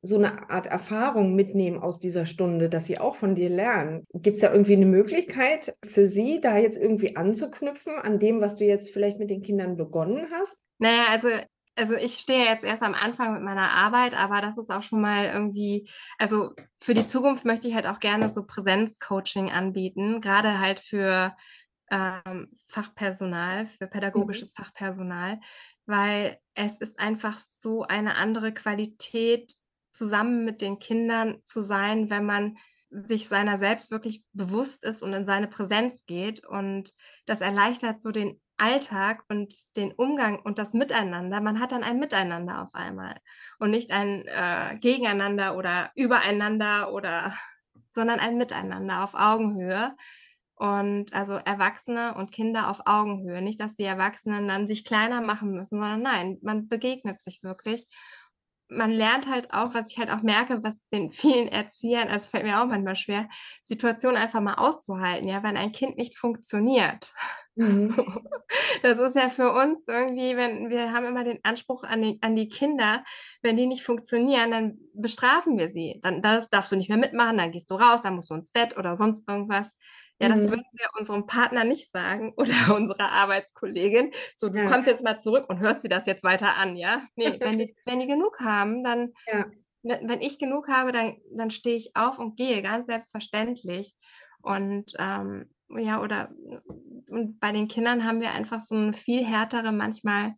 so 0.00 0.16
eine 0.16 0.48
Art 0.48 0.68
Erfahrung 0.68 1.34
mitnehmen 1.34 1.82
aus 1.82 1.98
dieser 1.98 2.24
Stunde, 2.24 2.68
dass 2.68 2.86
sie 2.86 2.98
auch 2.98 3.16
von 3.16 3.34
dir 3.34 3.48
lernen. 3.48 4.06
Gibt 4.14 4.36
es 4.36 4.42
da 4.42 4.52
irgendwie 4.52 4.76
eine 4.76 4.86
Möglichkeit 4.86 5.76
für 5.84 6.06
sie, 6.06 6.40
da 6.40 6.56
jetzt 6.56 6.78
irgendwie 6.78 7.16
anzuknüpfen 7.16 7.94
an 7.96 8.20
dem, 8.20 8.40
was 8.40 8.56
du 8.56 8.64
jetzt 8.64 8.90
vielleicht 8.90 9.18
mit 9.18 9.28
den 9.28 9.42
Kindern 9.42 9.76
begonnen 9.76 10.28
hast? 10.30 10.56
Naja, 10.78 11.06
also 11.10 11.28
also 11.78 11.94
ich 11.94 12.14
stehe 12.14 12.44
jetzt 12.44 12.64
erst 12.64 12.82
am 12.82 12.94
Anfang 12.94 13.34
mit 13.34 13.42
meiner 13.42 13.70
Arbeit, 13.70 14.14
aber 14.14 14.40
das 14.40 14.58
ist 14.58 14.70
auch 14.70 14.82
schon 14.82 15.00
mal 15.00 15.26
irgendwie, 15.26 15.88
also 16.18 16.52
für 16.80 16.92
die 16.92 17.06
Zukunft 17.06 17.44
möchte 17.44 17.68
ich 17.68 17.74
halt 17.74 17.86
auch 17.86 18.00
gerne 18.00 18.30
so 18.30 18.44
Präsenzcoaching 18.44 19.52
anbieten, 19.52 20.20
gerade 20.20 20.58
halt 20.58 20.80
für 20.80 21.36
ähm, 21.90 22.48
Fachpersonal, 22.66 23.66
für 23.66 23.86
pädagogisches 23.86 24.52
mhm. 24.56 24.64
Fachpersonal, 24.64 25.40
weil 25.86 26.38
es 26.54 26.76
ist 26.78 26.98
einfach 26.98 27.38
so 27.38 27.84
eine 27.84 28.16
andere 28.16 28.52
Qualität 28.52 29.54
zusammen 29.92 30.44
mit 30.44 30.60
den 30.60 30.80
Kindern 30.80 31.40
zu 31.44 31.62
sein, 31.62 32.10
wenn 32.10 32.26
man 32.26 32.58
sich 32.90 33.28
seiner 33.28 33.56
selbst 33.56 33.90
wirklich 33.90 34.24
bewusst 34.32 34.82
ist 34.82 35.02
und 35.02 35.12
in 35.12 35.26
seine 35.26 35.46
Präsenz 35.46 36.06
geht. 36.06 36.44
Und 36.44 36.94
das 37.26 37.40
erleichtert 37.40 38.00
so 38.00 38.10
den 38.10 38.40
Alltag 38.58 39.24
und 39.28 39.76
den 39.76 39.92
Umgang 39.92 40.40
und 40.40 40.58
das 40.58 40.72
Miteinander. 40.72 41.40
Man 41.40 41.60
hat 41.60 41.72
dann 41.72 41.84
ein 41.84 41.98
Miteinander 41.98 42.62
auf 42.62 42.74
einmal 42.74 43.16
und 43.58 43.70
nicht 43.70 43.90
ein 43.90 44.26
äh, 44.26 44.76
Gegeneinander 44.78 45.56
oder 45.56 45.90
Übereinander 45.94 46.92
oder, 46.92 47.32
sondern 47.90 48.20
ein 48.20 48.36
Miteinander 48.36 49.04
auf 49.04 49.14
Augenhöhe. 49.14 49.94
Und 50.54 51.14
also 51.14 51.34
Erwachsene 51.34 52.14
und 52.16 52.32
Kinder 52.32 52.68
auf 52.68 52.80
Augenhöhe. 52.84 53.40
Nicht, 53.40 53.60
dass 53.60 53.74
die 53.74 53.84
Erwachsenen 53.84 54.48
dann 54.48 54.66
sich 54.66 54.84
kleiner 54.84 55.20
machen 55.20 55.52
müssen, 55.52 55.78
sondern 55.78 56.02
nein, 56.02 56.38
man 56.42 56.66
begegnet 56.66 57.22
sich 57.22 57.44
wirklich 57.44 57.86
man 58.70 58.90
lernt 58.90 59.28
halt 59.28 59.52
auch, 59.52 59.74
was 59.74 59.90
ich 59.90 59.98
halt 59.98 60.10
auch 60.10 60.22
merke, 60.22 60.62
was 60.62 60.86
den 60.88 61.10
vielen 61.12 61.48
Erziehern, 61.48 62.08
also 62.08 62.30
fällt 62.30 62.44
mir 62.44 62.60
auch 62.60 62.66
manchmal 62.66 62.96
schwer, 62.96 63.28
Situationen 63.62 64.16
einfach 64.16 64.40
mal 64.40 64.54
auszuhalten, 64.54 65.28
ja, 65.28 65.42
wenn 65.42 65.56
ein 65.56 65.72
Kind 65.72 65.96
nicht 65.96 66.16
funktioniert. 66.16 67.12
Mhm. 67.56 67.94
Das 68.82 68.98
ist 68.98 69.14
ja 69.16 69.28
für 69.28 69.52
uns 69.52 69.84
irgendwie, 69.86 70.36
wenn 70.36 70.70
wir 70.70 70.92
haben 70.92 71.04
immer 71.04 71.24
den 71.24 71.38
Anspruch 71.42 71.82
an 71.84 72.00
die, 72.00 72.18
an 72.22 72.36
die 72.36 72.48
Kinder, 72.48 73.04
wenn 73.42 73.56
die 73.56 73.66
nicht 73.66 73.82
funktionieren, 73.82 74.50
dann 74.50 74.78
bestrafen 74.94 75.58
wir 75.58 75.68
sie. 75.68 76.00
Dann 76.02 76.22
das 76.22 76.48
darfst 76.48 76.72
du 76.72 76.76
nicht 76.76 76.88
mehr 76.88 76.96
mitmachen, 76.98 77.36
dann 77.36 77.52
gehst 77.52 77.70
du 77.70 77.74
raus, 77.74 78.02
dann 78.02 78.14
musst 78.14 78.30
du 78.30 78.34
ins 78.34 78.52
Bett 78.52 78.78
oder 78.78 78.96
sonst 78.96 79.28
irgendwas. 79.28 79.76
Ja, 80.20 80.28
das 80.28 80.46
mhm. 80.46 80.50
würden 80.50 80.64
wir 80.72 80.88
unserem 80.98 81.26
Partner 81.26 81.64
nicht 81.64 81.90
sagen 81.90 82.32
oder 82.36 82.74
unserer 82.74 83.12
Arbeitskollegin. 83.12 84.12
So, 84.36 84.48
du 84.48 84.58
ja. 84.58 84.64
kommst 84.64 84.88
jetzt 84.88 85.04
mal 85.04 85.18
zurück 85.18 85.46
und 85.48 85.60
hörst 85.60 85.84
dir 85.84 85.88
das 85.88 86.06
jetzt 86.06 86.24
weiter 86.24 86.56
an, 86.56 86.76
ja? 86.76 87.02
Nee, 87.16 87.38
wenn 87.40 87.58
die, 87.58 87.76
wenn 87.86 88.00
die 88.00 88.06
genug 88.06 88.40
haben, 88.40 88.82
dann, 88.82 89.12
ja. 89.26 89.46
wenn, 89.82 90.08
wenn 90.08 90.20
ich 90.20 90.38
genug 90.38 90.68
habe, 90.68 90.92
dann, 90.92 91.16
dann 91.32 91.50
stehe 91.50 91.76
ich 91.76 91.94
auf 91.94 92.18
und 92.18 92.36
gehe, 92.36 92.62
ganz 92.62 92.86
selbstverständlich. 92.86 93.94
Und 94.42 94.92
ähm, 94.98 95.50
ja, 95.70 96.00
oder 96.00 96.30
und 97.08 97.40
bei 97.40 97.52
den 97.52 97.68
Kindern 97.68 98.04
haben 98.04 98.20
wir 98.20 98.32
einfach 98.32 98.60
so 98.60 98.74
eine 98.74 98.92
viel 98.92 99.24
härtere 99.24 99.72
manchmal 99.72 100.34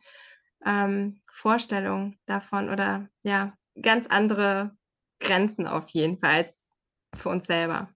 ähm, 0.64 1.20
Vorstellung 1.30 2.16
davon 2.26 2.68
oder 2.68 3.08
ja, 3.22 3.54
ganz 3.80 4.06
andere 4.08 4.76
Grenzen 5.20 5.66
auf 5.66 5.88
jeden 5.90 6.18
Fall 6.18 6.30
als 6.30 6.68
für 7.14 7.28
uns 7.28 7.46
selber. 7.46 7.90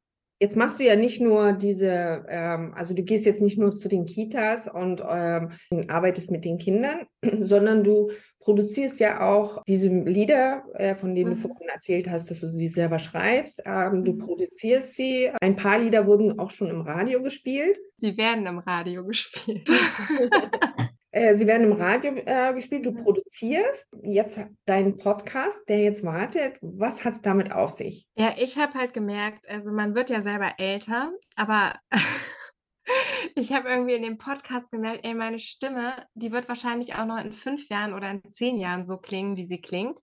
Jetzt 0.45 0.57
machst 0.57 0.79
du 0.79 0.85
ja 0.85 0.95
nicht 0.95 1.23
nur 1.23 1.55
diese, 1.55 2.27
ähm, 2.29 2.75
also 2.77 2.93
du 2.93 3.03
gehst 3.03 3.25
jetzt 3.25 3.41
nicht 3.41 3.57
nur 3.57 3.75
zu 3.75 3.89
den 3.89 4.05
Kitas 4.05 4.69
und 4.69 5.03
ähm, 5.09 5.49
arbeitest 5.89 6.31
mit 6.31 6.45
den 6.45 6.59
Kindern, 6.59 7.07
sondern 7.41 7.83
du 7.83 8.11
produzierst 8.41 9.01
ja 9.01 9.27
auch 9.27 9.63
diese 9.67 9.89
Lieder, 9.89 10.65
äh, 10.75 10.95
von 10.95 11.15
denen 11.15 11.31
mhm. 11.31 11.35
du 11.37 11.41
vorhin 11.41 11.69
erzählt 11.71 12.11
hast, 12.11 12.31
dass 12.31 12.43
du 12.43 12.49
sie 12.49 12.69
selber 12.69 12.99
schreibst. 12.99 13.63
Ähm, 13.65 14.05
du 14.05 14.13
mhm. 14.13 14.19
produzierst 14.19 14.95
sie. 14.95 15.31
Ein 15.41 15.57
paar 15.57 15.79
Lieder 15.79 16.07
wurden 16.07 16.39
auch 16.39 16.51
schon 16.51 16.69
im 16.69 16.83
Radio 16.83 17.23
gespielt. 17.23 17.79
Sie 17.97 18.19
werden 18.19 18.45
im 18.45 18.59
Radio 18.59 19.07
gespielt. 19.07 19.67
Äh, 21.14 21.37
sie 21.37 21.47
werden 21.47 21.71
im 21.71 21.80
Radio 21.80 22.12
äh, 22.12 22.52
gespielt, 22.54 22.85
du 22.85 22.90
mhm. 22.90 23.04
produzierst 23.04 23.87
jetzt 24.02 24.40
deinen 24.66 24.97
Podcast, 24.97 25.61
der 25.68 25.78
jetzt 25.80 26.02
wartet. 26.02 26.59
Was 26.61 27.04
hat 27.04 27.14
es 27.14 27.23
damit 27.23 27.52
auf 27.52 27.71
sich? 27.71 28.09
Ja, 28.16 28.35
ich 28.37 28.59
habe 28.59 28.75
halt 28.76 28.94
gemerkt, 28.94 29.49
also 29.49 29.71
man 29.71 29.94
wird 29.94 30.11
ja 30.11 30.23
selber 30.23 30.54
älter, 30.59 31.12
aber 31.37 31.78
ich 33.37 33.52
habe 33.52 33.68
irgendwie 33.68 33.94
in 33.94 34.02
dem 34.02 34.18
Podcast 34.18 34.73
gemerkt, 34.73 35.06
ey, 35.06 35.14
meine 35.14 35.38
Stimme, 35.38 35.94
die 36.14 36.33
wird 36.33 36.49
wahrscheinlich 36.49 36.97
auch 36.97 37.06
noch 37.06 37.23
in 37.23 37.33
fünf 37.33 37.68
Jahren 37.68 37.94
oder 37.94 38.11
in 38.11 38.25
zehn 38.25 38.59
Jahren 38.59 38.85
so 38.85 38.99
klingen, 38.99 39.37
wie 39.37 39.47
sie 39.47 39.61
klingt. 39.61 40.00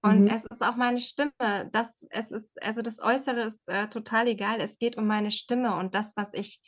Und 0.00 0.22
mhm. 0.22 0.28
es 0.28 0.44
ist 0.44 0.62
auch 0.62 0.76
meine 0.76 1.00
Stimme. 1.00 1.32
Das, 1.72 2.06
es 2.10 2.30
ist, 2.30 2.62
also 2.62 2.82
das 2.82 3.00
Äußere 3.00 3.40
ist 3.40 3.68
äh, 3.68 3.88
total 3.88 4.28
egal. 4.28 4.60
Es 4.60 4.78
geht 4.78 4.96
um 4.96 5.08
meine 5.08 5.32
Stimme 5.32 5.74
und 5.74 5.96
das, 5.96 6.16
was 6.16 6.32
ich 6.34 6.60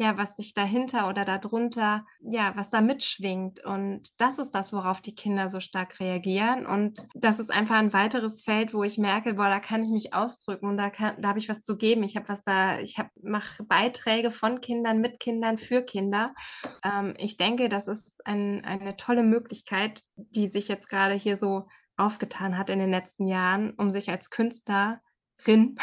ja, 0.00 0.16
was 0.16 0.36
sich 0.36 0.54
dahinter 0.54 1.10
oder 1.10 1.26
darunter, 1.26 2.06
ja, 2.22 2.54
was 2.56 2.70
da 2.70 2.80
mitschwingt. 2.80 3.62
Und 3.62 4.18
das 4.18 4.38
ist 4.38 4.52
das, 4.52 4.72
worauf 4.72 5.02
die 5.02 5.14
Kinder 5.14 5.50
so 5.50 5.60
stark 5.60 6.00
reagieren. 6.00 6.64
Und 6.64 7.06
das 7.14 7.38
ist 7.38 7.50
einfach 7.50 7.76
ein 7.76 7.92
weiteres 7.92 8.42
Feld, 8.42 8.72
wo 8.72 8.82
ich 8.82 8.96
merke, 8.96 9.34
boah, 9.34 9.50
da 9.50 9.60
kann 9.60 9.84
ich 9.84 9.90
mich 9.90 10.14
ausdrücken 10.14 10.68
und 10.68 10.78
da, 10.78 10.88
kann, 10.88 11.20
da 11.20 11.28
habe 11.28 11.38
ich 11.38 11.50
was 11.50 11.64
zu 11.64 11.76
geben. 11.76 12.02
Ich 12.02 12.16
habe 12.16 12.30
was 12.30 12.42
da, 12.42 12.78
ich 12.78 12.96
mache 13.20 13.62
Beiträge 13.64 14.30
von 14.30 14.62
Kindern, 14.62 15.02
mit 15.02 15.20
Kindern, 15.20 15.58
für 15.58 15.82
Kinder. 15.82 16.32
Ähm, 16.82 17.12
ich 17.18 17.36
denke, 17.36 17.68
das 17.68 17.86
ist 17.86 18.16
ein, 18.24 18.64
eine 18.64 18.96
tolle 18.96 19.22
Möglichkeit, 19.22 20.02
die 20.16 20.48
sich 20.48 20.68
jetzt 20.68 20.88
gerade 20.88 21.14
hier 21.14 21.36
so 21.36 21.66
aufgetan 21.98 22.56
hat 22.56 22.70
in 22.70 22.78
den 22.78 22.90
letzten 22.90 23.26
Jahren, 23.26 23.74
um 23.74 23.90
sich 23.90 24.08
als 24.08 24.30
Künstlerin 24.30 25.76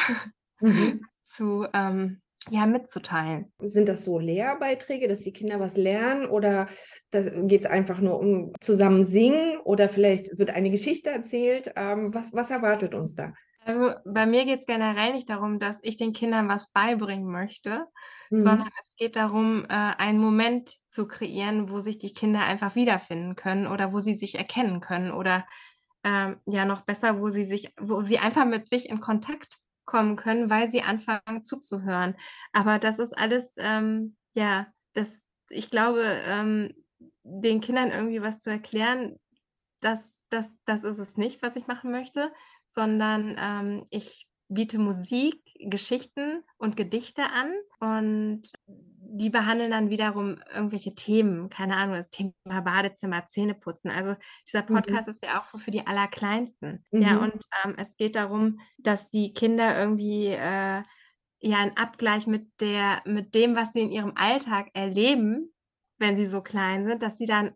mhm. 0.60 1.06
zu 1.22 1.68
ähm, 1.72 2.24
ja, 2.50 2.66
mitzuteilen. 2.66 3.52
Sind 3.60 3.90
das 3.90 4.04
so 4.04 4.20
Lehrbeiträge, 4.20 5.08
dass 5.08 5.22
die 5.22 5.34
Kinder 5.34 5.60
was 5.60 5.78
lernen 5.78 6.26
oder 6.26 6.68
geht 7.12 7.62
es 7.62 7.68
einfach 7.68 8.00
nur 8.00 8.20
um 8.20 8.54
zusammen 8.62 9.04
singen 9.04 9.58
oder 9.64 9.90
vielleicht 9.90 10.38
wird 10.38 10.52
eine 10.52 10.70
Geschichte 10.70 11.10
erzählt? 11.10 11.72
Ähm, 11.76 12.14
was, 12.14 12.34
was 12.34 12.52
erwartet 12.52 12.94
uns 12.94 13.16
da? 13.16 13.34
Also 13.66 13.92
bei 14.06 14.26
mir 14.26 14.46
geht 14.46 14.60
es 14.60 14.66
generell 14.66 15.12
nicht 15.12 15.30
darum, 15.30 15.60
dass 15.60 15.80
ich 15.82 15.98
den 15.98 16.14
Kindern 16.14 16.48
was 16.48 16.72
beibringen 16.72 17.30
möchte, 17.30 17.86
mhm. 18.30 18.40
sondern 18.40 18.70
es 18.82 18.96
geht 18.96 19.18
darum, 19.18 19.66
äh, 19.66 19.74
einen 19.98 20.20
Moment 20.20 20.74
zu 20.88 21.06
kreieren, 21.06 21.70
wo 21.70 21.82
sich 21.82 21.98
die 21.98 22.14
Kinder 22.14 22.42
einfach 22.46 22.76
wiederfinden 22.76 23.36
können 23.36 23.68
oder 23.68 23.92
wo 23.92 24.00
sie 24.00 24.14
sich 24.14 24.38
erkennen 24.38 24.80
können 24.80 25.12
oder 25.12 25.46
ähm, 26.06 26.38
ja 26.46 26.64
noch 26.64 26.84
besser, 26.84 27.20
wo 27.20 27.30
sie 27.30 27.44
sich, 27.44 27.74
wo 27.78 28.00
sie 28.00 28.20
einfach 28.20 28.46
mit 28.46 28.70
sich 28.70 28.90
in 28.90 29.02
Kontakt 29.02 29.58
kommen 29.88 30.16
können, 30.18 30.52
weil 30.52 30.68
sie 30.68 30.84
anfangen 30.84 31.42
zuzuhören. 31.42 32.16
Aber 32.54 32.78
das 32.78 33.00
ist 33.00 33.18
alles, 33.18 33.56
ähm, 33.58 34.16
ja, 34.36 34.68
das, 34.94 35.24
ich 35.50 35.72
glaube, 35.72 36.04
ähm, 36.28 36.72
den 37.24 37.62
Kindern 37.62 37.90
irgendwie 37.90 38.22
was 38.22 38.40
zu 38.40 38.52
erklären, 38.52 39.18
das, 39.80 40.18
das, 40.30 40.58
das 40.66 40.84
ist 40.84 41.00
es 41.00 41.18
nicht, 41.18 41.42
was 41.42 41.56
ich 41.56 41.66
machen 41.66 41.92
möchte, 41.92 42.32
sondern 42.70 43.36
ähm, 43.40 43.86
ich 43.90 44.28
biete 44.50 44.78
Musik, 44.78 45.42
Geschichten 45.60 46.44
und 46.58 46.78
Gedichte 46.78 47.24
an 47.24 47.54
und 47.80 48.52
die 49.10 49.30
behandeln 49.30 49.72
dann 49.72 49.90
wiederum 49.90 50.36
irgendwelche 50.54 50.94
Themen, 50.94 51.50
keine 51.50 51.76
Ahnung, 51.78 51.96
das 51.96 52.10
Thema 52.10 52.62
Badezimmer, 52.62 53.26
Zähneputzen. 53.26 53.90
Also 53.90 54.16
dieser 54.48 54.64
mhm. 54.64 54.76
Podcast 54.76 55.08
mhm. 55.08 55.14
ist 55.14 55.24
ja 55.24 55.40
auch 55.40 55.48
so 55.48 55.58
für 55.58 55.72
die 55.72 55.86
Allerkleinsten. 55.86 56.84
Mhm. 56.92 57.02
Ja, 57.02 57.18
und 57.18 57.46
ähm, 57.64 57.76
es 57.78 57.96
geht 57.98 58.16
darum, 58.16 58.60
dass 58.78 59.10
die 59.10 59.34
Kinder 59.34 59.80
irgendwie 59.80 60.28
äh, 60.28 60.84
ja 61.40 61.58
einen 61.58 61.78
Abgleich 61.78 62.28
mit 62.28 62.48
der, 62.60 63.02
mit 63.06 63.36
dem, 63.36 63.56
was 63.56 63.74
sie 63.74 63.82
in 63.82 63.92
ihrem 63.92 64.14
Alltag 64.16 64.70
erleben, 64.74 65.54
wenn 65.98 66.16
sie 66.16 66.26
so 66.26 66.42
klein 66.42 66.86
sind, 66.86 67.04
dass 67.04 67.18
sie 67.18 67.26
dann 67.26 67.54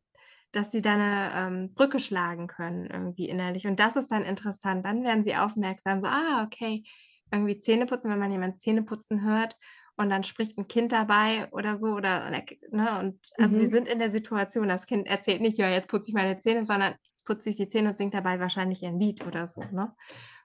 dass 0.53 0.69
sie 0.69 0.81
da 0.81 0.95
eine 0.95 1.31
ähm, 1.33 1.73
Brücke 1.73 1.97
schlagen 1.97 2.47
können, 2.47 2.85
irgendwie 2.85 3.29
innerlich. 3.29 3.67
Und 3.67 3.79
das 3.79 3.95
ist 3.95 4.11
dann 4.11 4.23
interessant. 4.23 4.85
Dann 4.85 5.05
werden 5.05 5.23
sie 5.23 5.37
aufmerksam, 5.37 6.01
so, 6.01 6.07
ah, 6.07 6.43
okay, 6.43 6.83
irgendwie 7.31 7.57
Zähneputzen, 7.57 8.11
wenn 8.11 8.19
man 8.19 8.33
jemand 8.33 8.59
Zähneputzen 8.59 9.23
hört 9.23 9.55
und 9.97 10.09
dann 10.09 10.23
spricht 10.23 10.57
ein 10.57 10.67
Kind 10.67 10.91
dabei 10.91 11.49
oder 11.51 11.77
so 11.77 11.89
oder 11.89 12.29
ne, 12.29 12.99
und 12.99 13.19
also 13.37 13.57
mhm. 13.57 13.61
wir 13.61 13.69
sind 13.69 13.87
in 13.87 13.99
der 13.99 14.11
Situation, 14.11 14.67
das 14.67 14.85
Kind 14.85 15.07
erzählt 15.07 15.41
nicht, 15.41 15.57
ja, 15.57 15.69
jetzt 15.69 15.89
putze 15.89 16.09
ich 16.09 16.13
meine 16.13 16.39
Zähne, 16.39 16.65
sondern 16.65 16.95
jetzt 17.07 17.25
putze 17.25 17.49
ich 17.49 17.55
die 17.57 17.67
Zähne 17.67 17.89
und 17.89 17.97
singt 17.97 18.13
dabei 18.13 18.39
wahrscheinlich 18.39 18.85
ein 18.85 18.99
Lied 18.99 19.25
oder 19.25 19.47
so, 19.47 19.61
ne? 19.71 19.93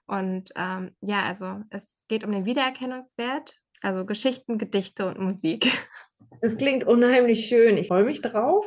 Und 0.05 0.51
ähm, 0.55 0.95
ja, 1.01 1.23
also 1.23 1.61
es 1.69 2.05
geht 2.07 2.23
um 2.23 2.31
den 2.31 2.45
Wiedererkennungswert, 2.45 3.61
also 3.81 4.05
Geschichten, 4.05 4.57
Gedichte 4.57 5.05
und 5.07 5.19
Musik. 5.19 5.67
Das 6.41 6.57
klingt 6.57 6.83
unheimlich 6.83 7.45
schön. 7.47 7.77
Ich 7.77 7.87
freue 7.87 8.03
mich 8.03 8.21
drauf. 8.21 8.65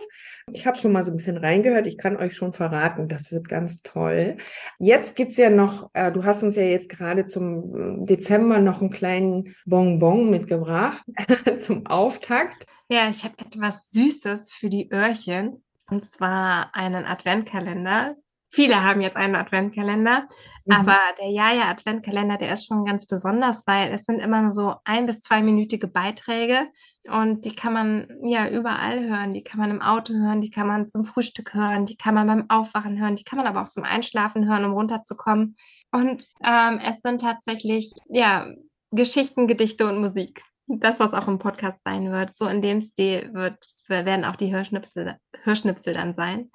Ich 0.52 0.66
habe 0.66 0.76
schon 0.76 0.92
mal 0.92 1.04
so 1.04 1.10
ein 1.10 1.16
bisschen 1.16 1.36
reingehört. 1.36 1.86
Ich 1.86 1.98
kann 1.98 2.16
euch 2.16 2.34
schon 2.34 2.52
verraten, 2.52 3.08
das 3.08 3.30
wird 3.30 3.48
ganz 3.48 3.82
toll. 3.82 4.38
Jetzt 4.78 5.14
gibt 5.14 5.30
es 5.32 5.36
ja 5.36 5.50
noch, 5.50 5.90
äh, 5.92 6.10
du 6.10 6.24
hast 6.24 6.42
uns 6.42 6.56
ja 6.56 6.62
jetzt 6.62 6.88
gerade 6.88 7.26
zum 7.26 8.02
äh, 8.02 8.06
Dezember 8.06 8.58
noch 8.58 8.80
einen 8.80 8.90
kleinen 8.90 9.54
Bonbon 9.66 10.30
mitgebracht 10.30 11.02
zum 11.58 11.86
Auftakt. 11.86 12.66
Ja, 12.88 13.08
ich 13.08 13.24
habe 13.24 13.34
etwas 13.38 13.90
Süßes 13.90 14.52
für 14.52 14.68
die 14.68 14.90
Öhrchen. 14.92 15.62
Und 15.88 16.04
zwar 16.04 16.74
einen 16.74 17.04
Adventkalender. 17.04 18.16
Viele 18.52 18.82
haben 18.82 19.00
jetzt 19.00 19.16
einen 19.16 19.36
Adventkalender, 19.36 20.26
mhm. 20.64 20.74
aber 20.74 20.98
der 21.20 21.30
Jaja 21.30 21.70
Adventkalender, 21.70 22.36
der 22.36 22.52
ist 22.52 22.66
schon 22.66 22.84
ganz 22.84 23.06
besonders, 23.06 23.64
weil 23.66 23.92
es 23.92 24.04
sind 24.04 24.18
immer 24.18 24.42
nur 24.42 24.52
so 24.52 24.74
ein 24.84 25.06
bis 25.06 25.20
zweiminütige 25.20 25.86
Beiträge 25.86 26.66
und 27.08 27.44
die 27.44 27.54
kann 27.54 27.72
man 27.72 28.08
ja 28.24 28.48
überall 28.48 29.08
hören. 29.08 29.32
Die 29.32 29.44
kann 29.44 29.60
man 29.60 29.70
im 29.70 29.80
Auto 29.80 30.14
hören, 30.14 30.40
die 30.40 30.50
kann 30.50 30.66
man 30.66 30.88
zum 30.88 31.04
Frühstück 31.04 31.54
hören, 31.54 31.86
die 31.86 31.96
kann 31.96 32.14
man 32.14 32.26
beim 32.26 32.50
Aufwachen 32.50 33.00
hören, 33.00 33.14
die 33.14 33.24
kann 33.24 33.38
man 33.38 33.46
aber 33.46 33.62
auch 33.62 33.68
zum 33.68 33.84
Einschlafen 33.84 34.48
hören, 34.48 34.64
um 34.64 34.72
runterzukommen. 34.72 35.54
Und 35.92 36.26
ähm, 36.44 36.80
es 36.84 37.02
sind 37.02 37.20
tatsächlich 37.20 37.92
ja 38.08 38.48
Geschichten, 38.90 39.46
Gedichte 39.46 39.88
und 39.88 40.00
Musik. 40.00 40.42
Das, 40.66 41.00
was 41.00 41.14
auch 41.14 41.26
im 41.26 41.38
Podcast 41.38 41.78
sein 41.84 42.12
wird. 42.12 42.34
So 42.36 42.46
in 42.46 42.62
dem 42.62 42.80
Stil 42.80 43.30
wird, 43.32 43.64
werden 43.88 44.24
auch 44.24 44.36
die 44.36 44.52
Hörschnipsel, 44.52 45.16
Hörschnipsel 45.42 45.94
dann 45.94 46.14
sein. 46.14 46.50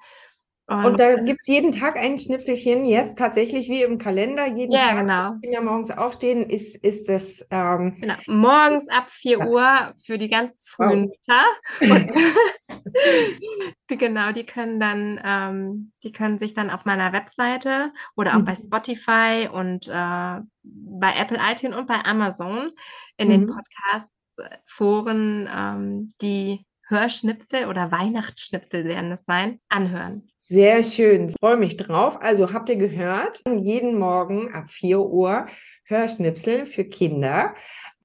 Und, 0.68 0.84
und 0.84 1.00
da 1.00 1.14
gibt 1.14 1.42
es 1.42 1.46
jeden 1.46 1.70
Tag 1.70 1.96
ein 1.96 2.18
Schnipselchen, 2.18 2.86
jetzt 2.86 3.16
tatsächlich 3.16 3.68
wie 3.68 3.82
im 3.82 3.98
Kalender, 3.98 4.46
jeden 4.46 4.72
ja, 4.72 4.88
Tag, 4.88 5.00
genau. 5.00 5.36
wenn 5.40 5.52
wir 5.52 5.60
morgens 5.60 5.92
aufstehen, 5.92 6.50
ist, 6.50 6.74
ist 6.76 7.08
das. 7.08 7.46
Ähm, 7.50 7.96
genau. 8.00 8.16
Morgens 8.26 8.88
ab 8.88 9.08
4 9.08 9.38
ja. 9.38 9.46
Uhr 9.46 9.92
für 10.04 10.18
die 10.18 10.28
ganz 10.28 10.68
frühen 10.68 11.10
Mütter. 11.10 11.44
Die, 13.90 13.96
genau, 13.96 14.32
die 14.32 14.44
können 14.44 14.78
dann, 14.80 15.20
ähm, 15.24 15.92
die 16.02 16.12
können 16.12 16.38
sich 16.38 16.52
dann 16.54 16.70
auf 16.70 16.84
meiner 16.84 17.12
Webseite 17.12 17.92
oder 18.16 18.32
auch 18.32 18.40
mhm. 18.40 18.44
bei 18.44 18.54
Spotify 18.54 19.48
und 19.52 19.88
äh, 19.88 20.40
bei 20.62 21.14
Apple 21.18 21.38
iTunes 21.50 21.76
und 21.76 21.86
bei 21.86 22.04
Amazon 22.04 22.70
in 23.16 23.28
mhm. 23.28 23.32
den 23.32 23.46
Podcast-Foren 23.46 25.48
ähm, 25.54 26.14
die 26.20 26.66
Hörschnipsel 26.88 27.66
oder 27.66 27.90
Weihnachtsschnipsel 27.90 28.84
werden 28.84 29.12
es 29.12 29.24
sein, 29.24 29.60
anhören. 29.68 30.28
Sehr 30.36 30.84
schön, 30.84 31.34
freue 31.40 31.56
mich 31.56 31.76
drauf. 31.76 32.18
Also 32.20 32.52
habt 32.52 32.68
ihr 32.68 32.76
gehört, 32.76 33.42
jeden 33.60 33.98
Morgen 33.98 34.54
ab 34.54 34.70
4 34.70 35.00
Uhr 35.00 35.46
Hörschnipsel 35.84 36.66
für 36.66 36.84
Kinder. 36.84 37.54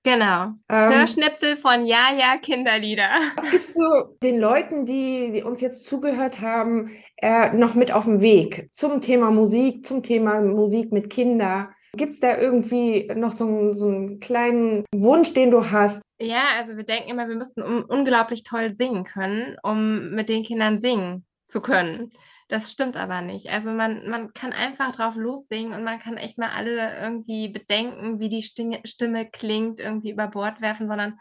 Genau. 0.04 0.54
Ähm, 0.68 0.90
Hörschnipsel 0.94 1.58
von 1.58 1.86
Ja, 1.86 2.10
ja, 2.18 2.38
Kinderlieder. 2.42 3.10
Was 3.36 3.52
gibst 3.52 3.76
du 3.76 4.18
den 4.24 4.40
Leuten, 4.40 4.86
die, 4.86 5.44
uns 5.46 5.62
jetzt 5.62 5.86
zugehört 5.86 6.42
haben, 6.42 6.90
äh, 7.18 7.56
noch 7.56 7.76
mit 7.76 7.92
auf 7.92 8.06
den 8.06 8.22
Weg 8.22 8.70
zum 8.72 9.02
Thema 9.02 9.30
Musik, 9.30 9.86
zum 9.86 10.02
Thema 10.02 10.42
Musik 10.42 10.92
mit 10.92 11.12
Kindern? 11.12 11.68
Gibt 11.96 12.14
es 12.14 12.20
da 12.20 12.38
irgendwie 12.38 13.12
noch 13.16 13.34
so 13.34 13.46
einen, 13.46 13.74
so 13.76 13.88
einen 13.88 14.20
kleinen 14.20 14.86
Wunsch, 14.96 15.34
den 15.34 15.52
du 15.52 15.70
hast? 15.70 16.02
Ja, 16.22 16.44
also 16.60 16.78
wir 16.78 16.84
denken 16.84 17.10
immer, 17.10 17.28
wir 17.28 17.36
müssten 17.36 17.64
un 17.64 17.84
unglaublich 17.84 18.44
toll 18.44 18.70
singen 18.70 19.06
können, 19.06 19.56
um 19.64 20.12
mit 20.12 20.30
den 20.30 20.44
Kindern 20.44 20.80
singen 20.80 21.26
zu 21.46 21.62
können. 21.62 22.12
Das 22.48 22.72
stimmt 22.72 22.96
aber 22.96 23.22
nicht. 23.22 23.50
Also 23.50 23.72
man, 23.72 24.08
man 24.08 24.32
kann 24.34 24.54
einfach 24.54 24.92
drauf 24.92 25.16
lossingen 25.16 25.74
und 25.74 25.84
man 25.84 25.98
kann 25.98 26.18
echt 26.18 26.38
mal 26.38 26.50
alle 26.50 27.00
irgendwie 27.02 27.48
bedenken, 27.50 28.20
wie 28.20 28.30
die 28.30 28.44
Stimme, 28.44 28.82
Stimme 28.84 29.28
klingt, 29.30 29.80
irgendwie 29.80 30.12
über 30.12 30.28
Bord 30.28 30.62
werfen, 30.62 30.86
sondern 30.86 31.18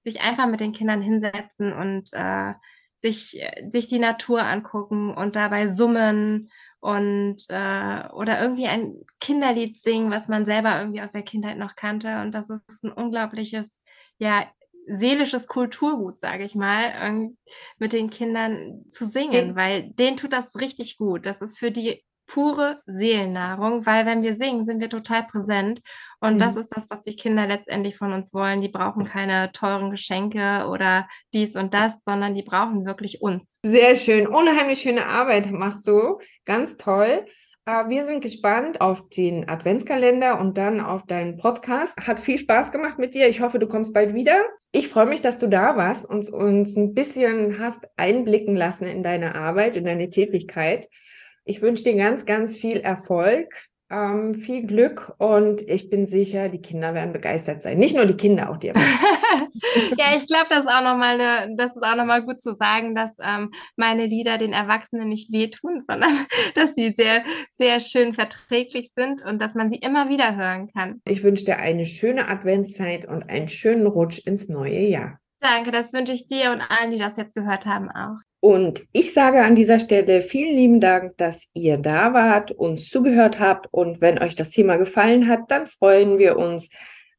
sich 0.00 0.20
einfach 0.20 0.48
mit 0.48 0.60
den 0.60 0.72
Kindern 0.72 1.00
hinsetzen 1.00 1.72
und 1.72 2.10
äh, 2.12 2.54
sich, 2.96 3.40
sich 3.66 3.86
die 3.86 3.98
Natur 3.98 4.42
angucken 4.42 5.14
und 5.14 5.36
dabei 5.36 5.68
summen 5.68 6.50
und 6.80 7.36
äh, 7.50 8.08
oder 8.12 8.40
irgendwie 8.40 8.66
ein 8.66 8.94
Kinderlied 9.20 9.80
singen, 9.80 10.10
was 10.10 10.28
man 10.28 10.44
selber 10.44 10.80
irgendwie 10.80 11.02
aus 11.02 11.12
der 11.12 11.22
Kindheit 11.22 11.58
noch 11.58 11.76
kannte. 11.76 12.20
Und 12.22 12.34
das 12.34 12.50
ist 12.50 12.82
ein 12.82 12.90
unglaubliches, 12.90 13.80
ja, 14.20 14.46
seelisches 14.86 15.46
Kulturgut, 15.46 16.18
sage 16.18 16.44
ich 16.44 16.54
mal, 16.54 17.30
mit 17.78 17.92
den 17.92 18.10
Kindern 18.10 18.84
zu 18.88 19.06
singen, 19.06 19.56
weil 19.56 19.90
denen 19.90 20.16
tut 20.16 20.32
das 20.32 20.60
richtig 20.60 20.96
gut. 20.96 21.26
Das 21.26 21.42
ist 21.42 21.58
für 21.58 21.70
die 21.70 22.02
pure 22.26 22.76
Seelennahrung, 22.86 23.86
weil 23.86 24.06
wenn 24.06 24.22
wir 24.22 24.34
singen, 24.34 24.64
sind 24.64 24.80
wir 24.80 24.88
total 24.88 25.24
präsent. 25.24 25.80
Und 26.20 26.34
mhm. 26.34 26.38
das 26.38 26.56
ist 26.56 26.68
das, 26.68 26.88
was 26.88 27.02
die 27.02 27.16
Kinder 27.16 27.46
letztendlich 27.46 27.96
von 27.96 28.12
uns 28.12 28.32
wollen. 28.32 28.60
Die 28.60 28.68
brauchen 28.68 29.04
keine 29.04 29.50
teuren 29.52 29.90
Geschenke 29.90 30.68
oder 30.70 31.08
dies 31.32 31.56
und 31.56 31.74
das, 31.74 32.04
sondern 32.04 32.34
die 32.34 32.42
brauchen 32.42 32.86
wirklich 32.86 33.20
uns. 33.20 33.58
Sehr 33.64 33.96
schön. 33.96 34.28
Unheimlich 34.28 34.80
schöne 34.80 35.06
Arbeit 35.06 35.50
machst 35.50 35.88
du. 35.88 36.18
Ganz 36.44 36.76
toll. 36.76 37.26
Äh, 37.66 37.88
wir 37.88 38.04
sind 38.04 38.22
gespannt 38.22 38.80
auf 38.80 39.08
den 39.10 39.48
Adventskalender 39.48 40.40
und 40.40 40.56
dann 40.56 40.80
auf 40.80 41.06
deinen 41.06 41.36
Podcast. 41.36 41.96
Hat 41.96 42.20
viel 42.20 42.38
Spaß 42.38 42.72
gemacht 42.72 42.98
mit 42.98 43.14
dir. 43.14 43.28
Ich 43.28 43.40
hoffe, 43.40 43.58
du 43.58 43.66
kommst 43.66 43.94
bald 43.94 44.14
wieder. 44.14 44.44
Ich 44.72 44.88
freue 44.88 45.06
mich, 45.06 45.20
dass 45.20 45.38
du 45.38 45.48
da 45.48 45.76
warst 45.76 46.08
und 46.08 46.30
uns 46.30 46.76
ein 46.76 46.94
bisschen 46.94 47.58
hast 47.58 47.84
einblicken 47.96 48.56
lassen 48.56 48.84
in 48.84 49.02
deine 49.02 49.34
Arbeit, 49.34 49.76
in 49.76 49.84
deine 49.84 50.08
Tätigkeit. 50.10 50.88
Ich 51.44 51.62
wünsche 51.62 51.84
dir 51.84 51.96
ganz, 51.96 52.26
ganz 52.26 52.56
viel 52.56 52.76
Erfolg, 52.76 53.48
ähm, 53.90 54.34
viel 54.34 54.66
Glück 54.66 55.14
und 55.18 55.62
ich 55.62 55.90
bin 55.90 56.06
sicher, 56.06 56.48
die 56.48 56.62
Kinder 56.62 56.94
werden 56.94 57.12
begeistert 57.12 57.62
sein. 57.62 57.78
Nicht 57.78 57.96
nur 57.96 58.06
die 58.06 58.16
Kinder, 58.16 58.50
auch 58.50 58.56
die 58.56 58.68
ja, 59.98 60.06
ich 60.16 60.26
glaube, 60.26 60.46
das 60.48 60.60
ist 60.60 60.68
auch 60.68 60.82
nochmal 60.82 61.18
ne, 61.18 61.54
das 61.56 61.74
ist 61.74 61.82
auch 61.82 61.96
noch 61.96 62.04
mal 62.04 62.22
gut 62.22 62.40
zu 62.40 62.54
sagen, 62.54 62.94
dass 62.94 63.16
ähm, 63.20 63.50
meine 63.76 64.06
Lieder 64.06 64.38
den 64.38 64.52
Erwachsenen 64.52 65.08
nicht 65.08 65.32
wehtun, 65.32 65.80
sondern 65.80 66.12
dass 66.54 66.74
sie 66.74 66.92
sehr, 66.96 67.22
sehr 67.52 67.80
schön 67.80 68.12
verträglich 68.12 68.92
sind 68.94 69.24
und 69.24 69.40
dass 69.40 69.54
man 69.54 69.70
sie 69.70 69.78
immer 69.78 70.08
wieder 70.08 70.36
hören 70.36 70.68
kann. 70.68 71.00
Ich 71.04 71.22
wünsche 71.22 71.44
dir 71.44 71.58
eine 71.58 71.86
schöne 71.86 72.28
Adventszeit 72.28 73.06
und 73.06 73.28
einen 73.28 73.48
schönen 73.48 73.86
Rutsch 73.86 74.20
ins 74.24 74.48
neue 74.48 74.80
Jahr. 74.80 75.19
Danke, 75.40 75.70
das 75.70 75.92
wünsche 75.94 76.12
ich 76.12 76.26
dir 76.26 76.50
und 76.52 76.62
allen, 76.70 76.90
die 76.90 76.98
das 76.98 77.16
jetzt 77.16 77.34
gehört 77.34 77.64
haben, 77.64 77.90
auch. 77.90 78.18
Und 78.40 78.82
ich 78.92 79.12
sage 79.14 79.42
an 79.42 79.54
dieser 79.54 79.78
Stelle 79.78 80.22
vielen 80.22 80.54
lieben 80.54 80.80
Dank, 80.80 81.16
dass 81.16 81.48
ihr 81.54 81.78
da 81.78 82.12
wart, 82.12 82.50
uns 82.52 82.88
zugehört 82.88 83.40
habt. 83.40 83.66
Und 83.70 84.00
wenn 84.00 84.18
euch 84.18 84.34
das 84.34 84.50
Thema 84.50 84.76
gefallen 84.76 85.28
hat, 85.28 85.50
dann 85.50 85.66
freuen 85.66 86.18
wir 86.18 86.36
uns, 86.36 86.68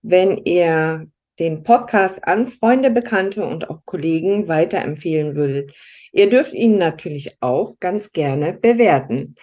wenn 0.02 0.38
ihr 0.38 1.08
den 1.40 1.64
Podcast 1.64 2.28
an 2.28 2.48
Freunde, 2.48 2.92
Bekannte 2.92 3.46
und 3.46 3.70
auch 3.70 3.86
Kollegen 3.86 4.48
weiterempfehlen 4.48 5.36
würdet. 5.36 5.74
Ihr 6.12 6.30
dürft 6.30 6.54
ihn 6.54 6.78
natürlich 6.78 7.38
auch 7.40 7.80
ganz 7.80 8.12
gerne 8.12 8.54
bewerten. 8.54 9.36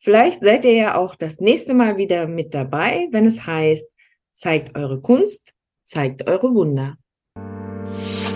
Vielleicht 0.00 0.42
seid 0.42 0.64
ihr 0.64 0.74
ja 0.74 0.96
auch 0.96 1.14
das 1.14 1.40
nächste 1.40 1.74
Mal 1.74 1.96
wieder 1.96 2.26
mit 2.26 2.54
dabei, 2.54 3.08
wenn 3.10 3.26
es 3.26 3.46
heißt, 3.46 3.86
zeigt 4.34 4.76
eure 4.76 5.00
Kunst, 5.00 5.54
zeigt 5.84 6.28
eure 6.28 6.54
Wunder. 6.54 6.96
Thank 7.90 8.22
you. 8.22 8.27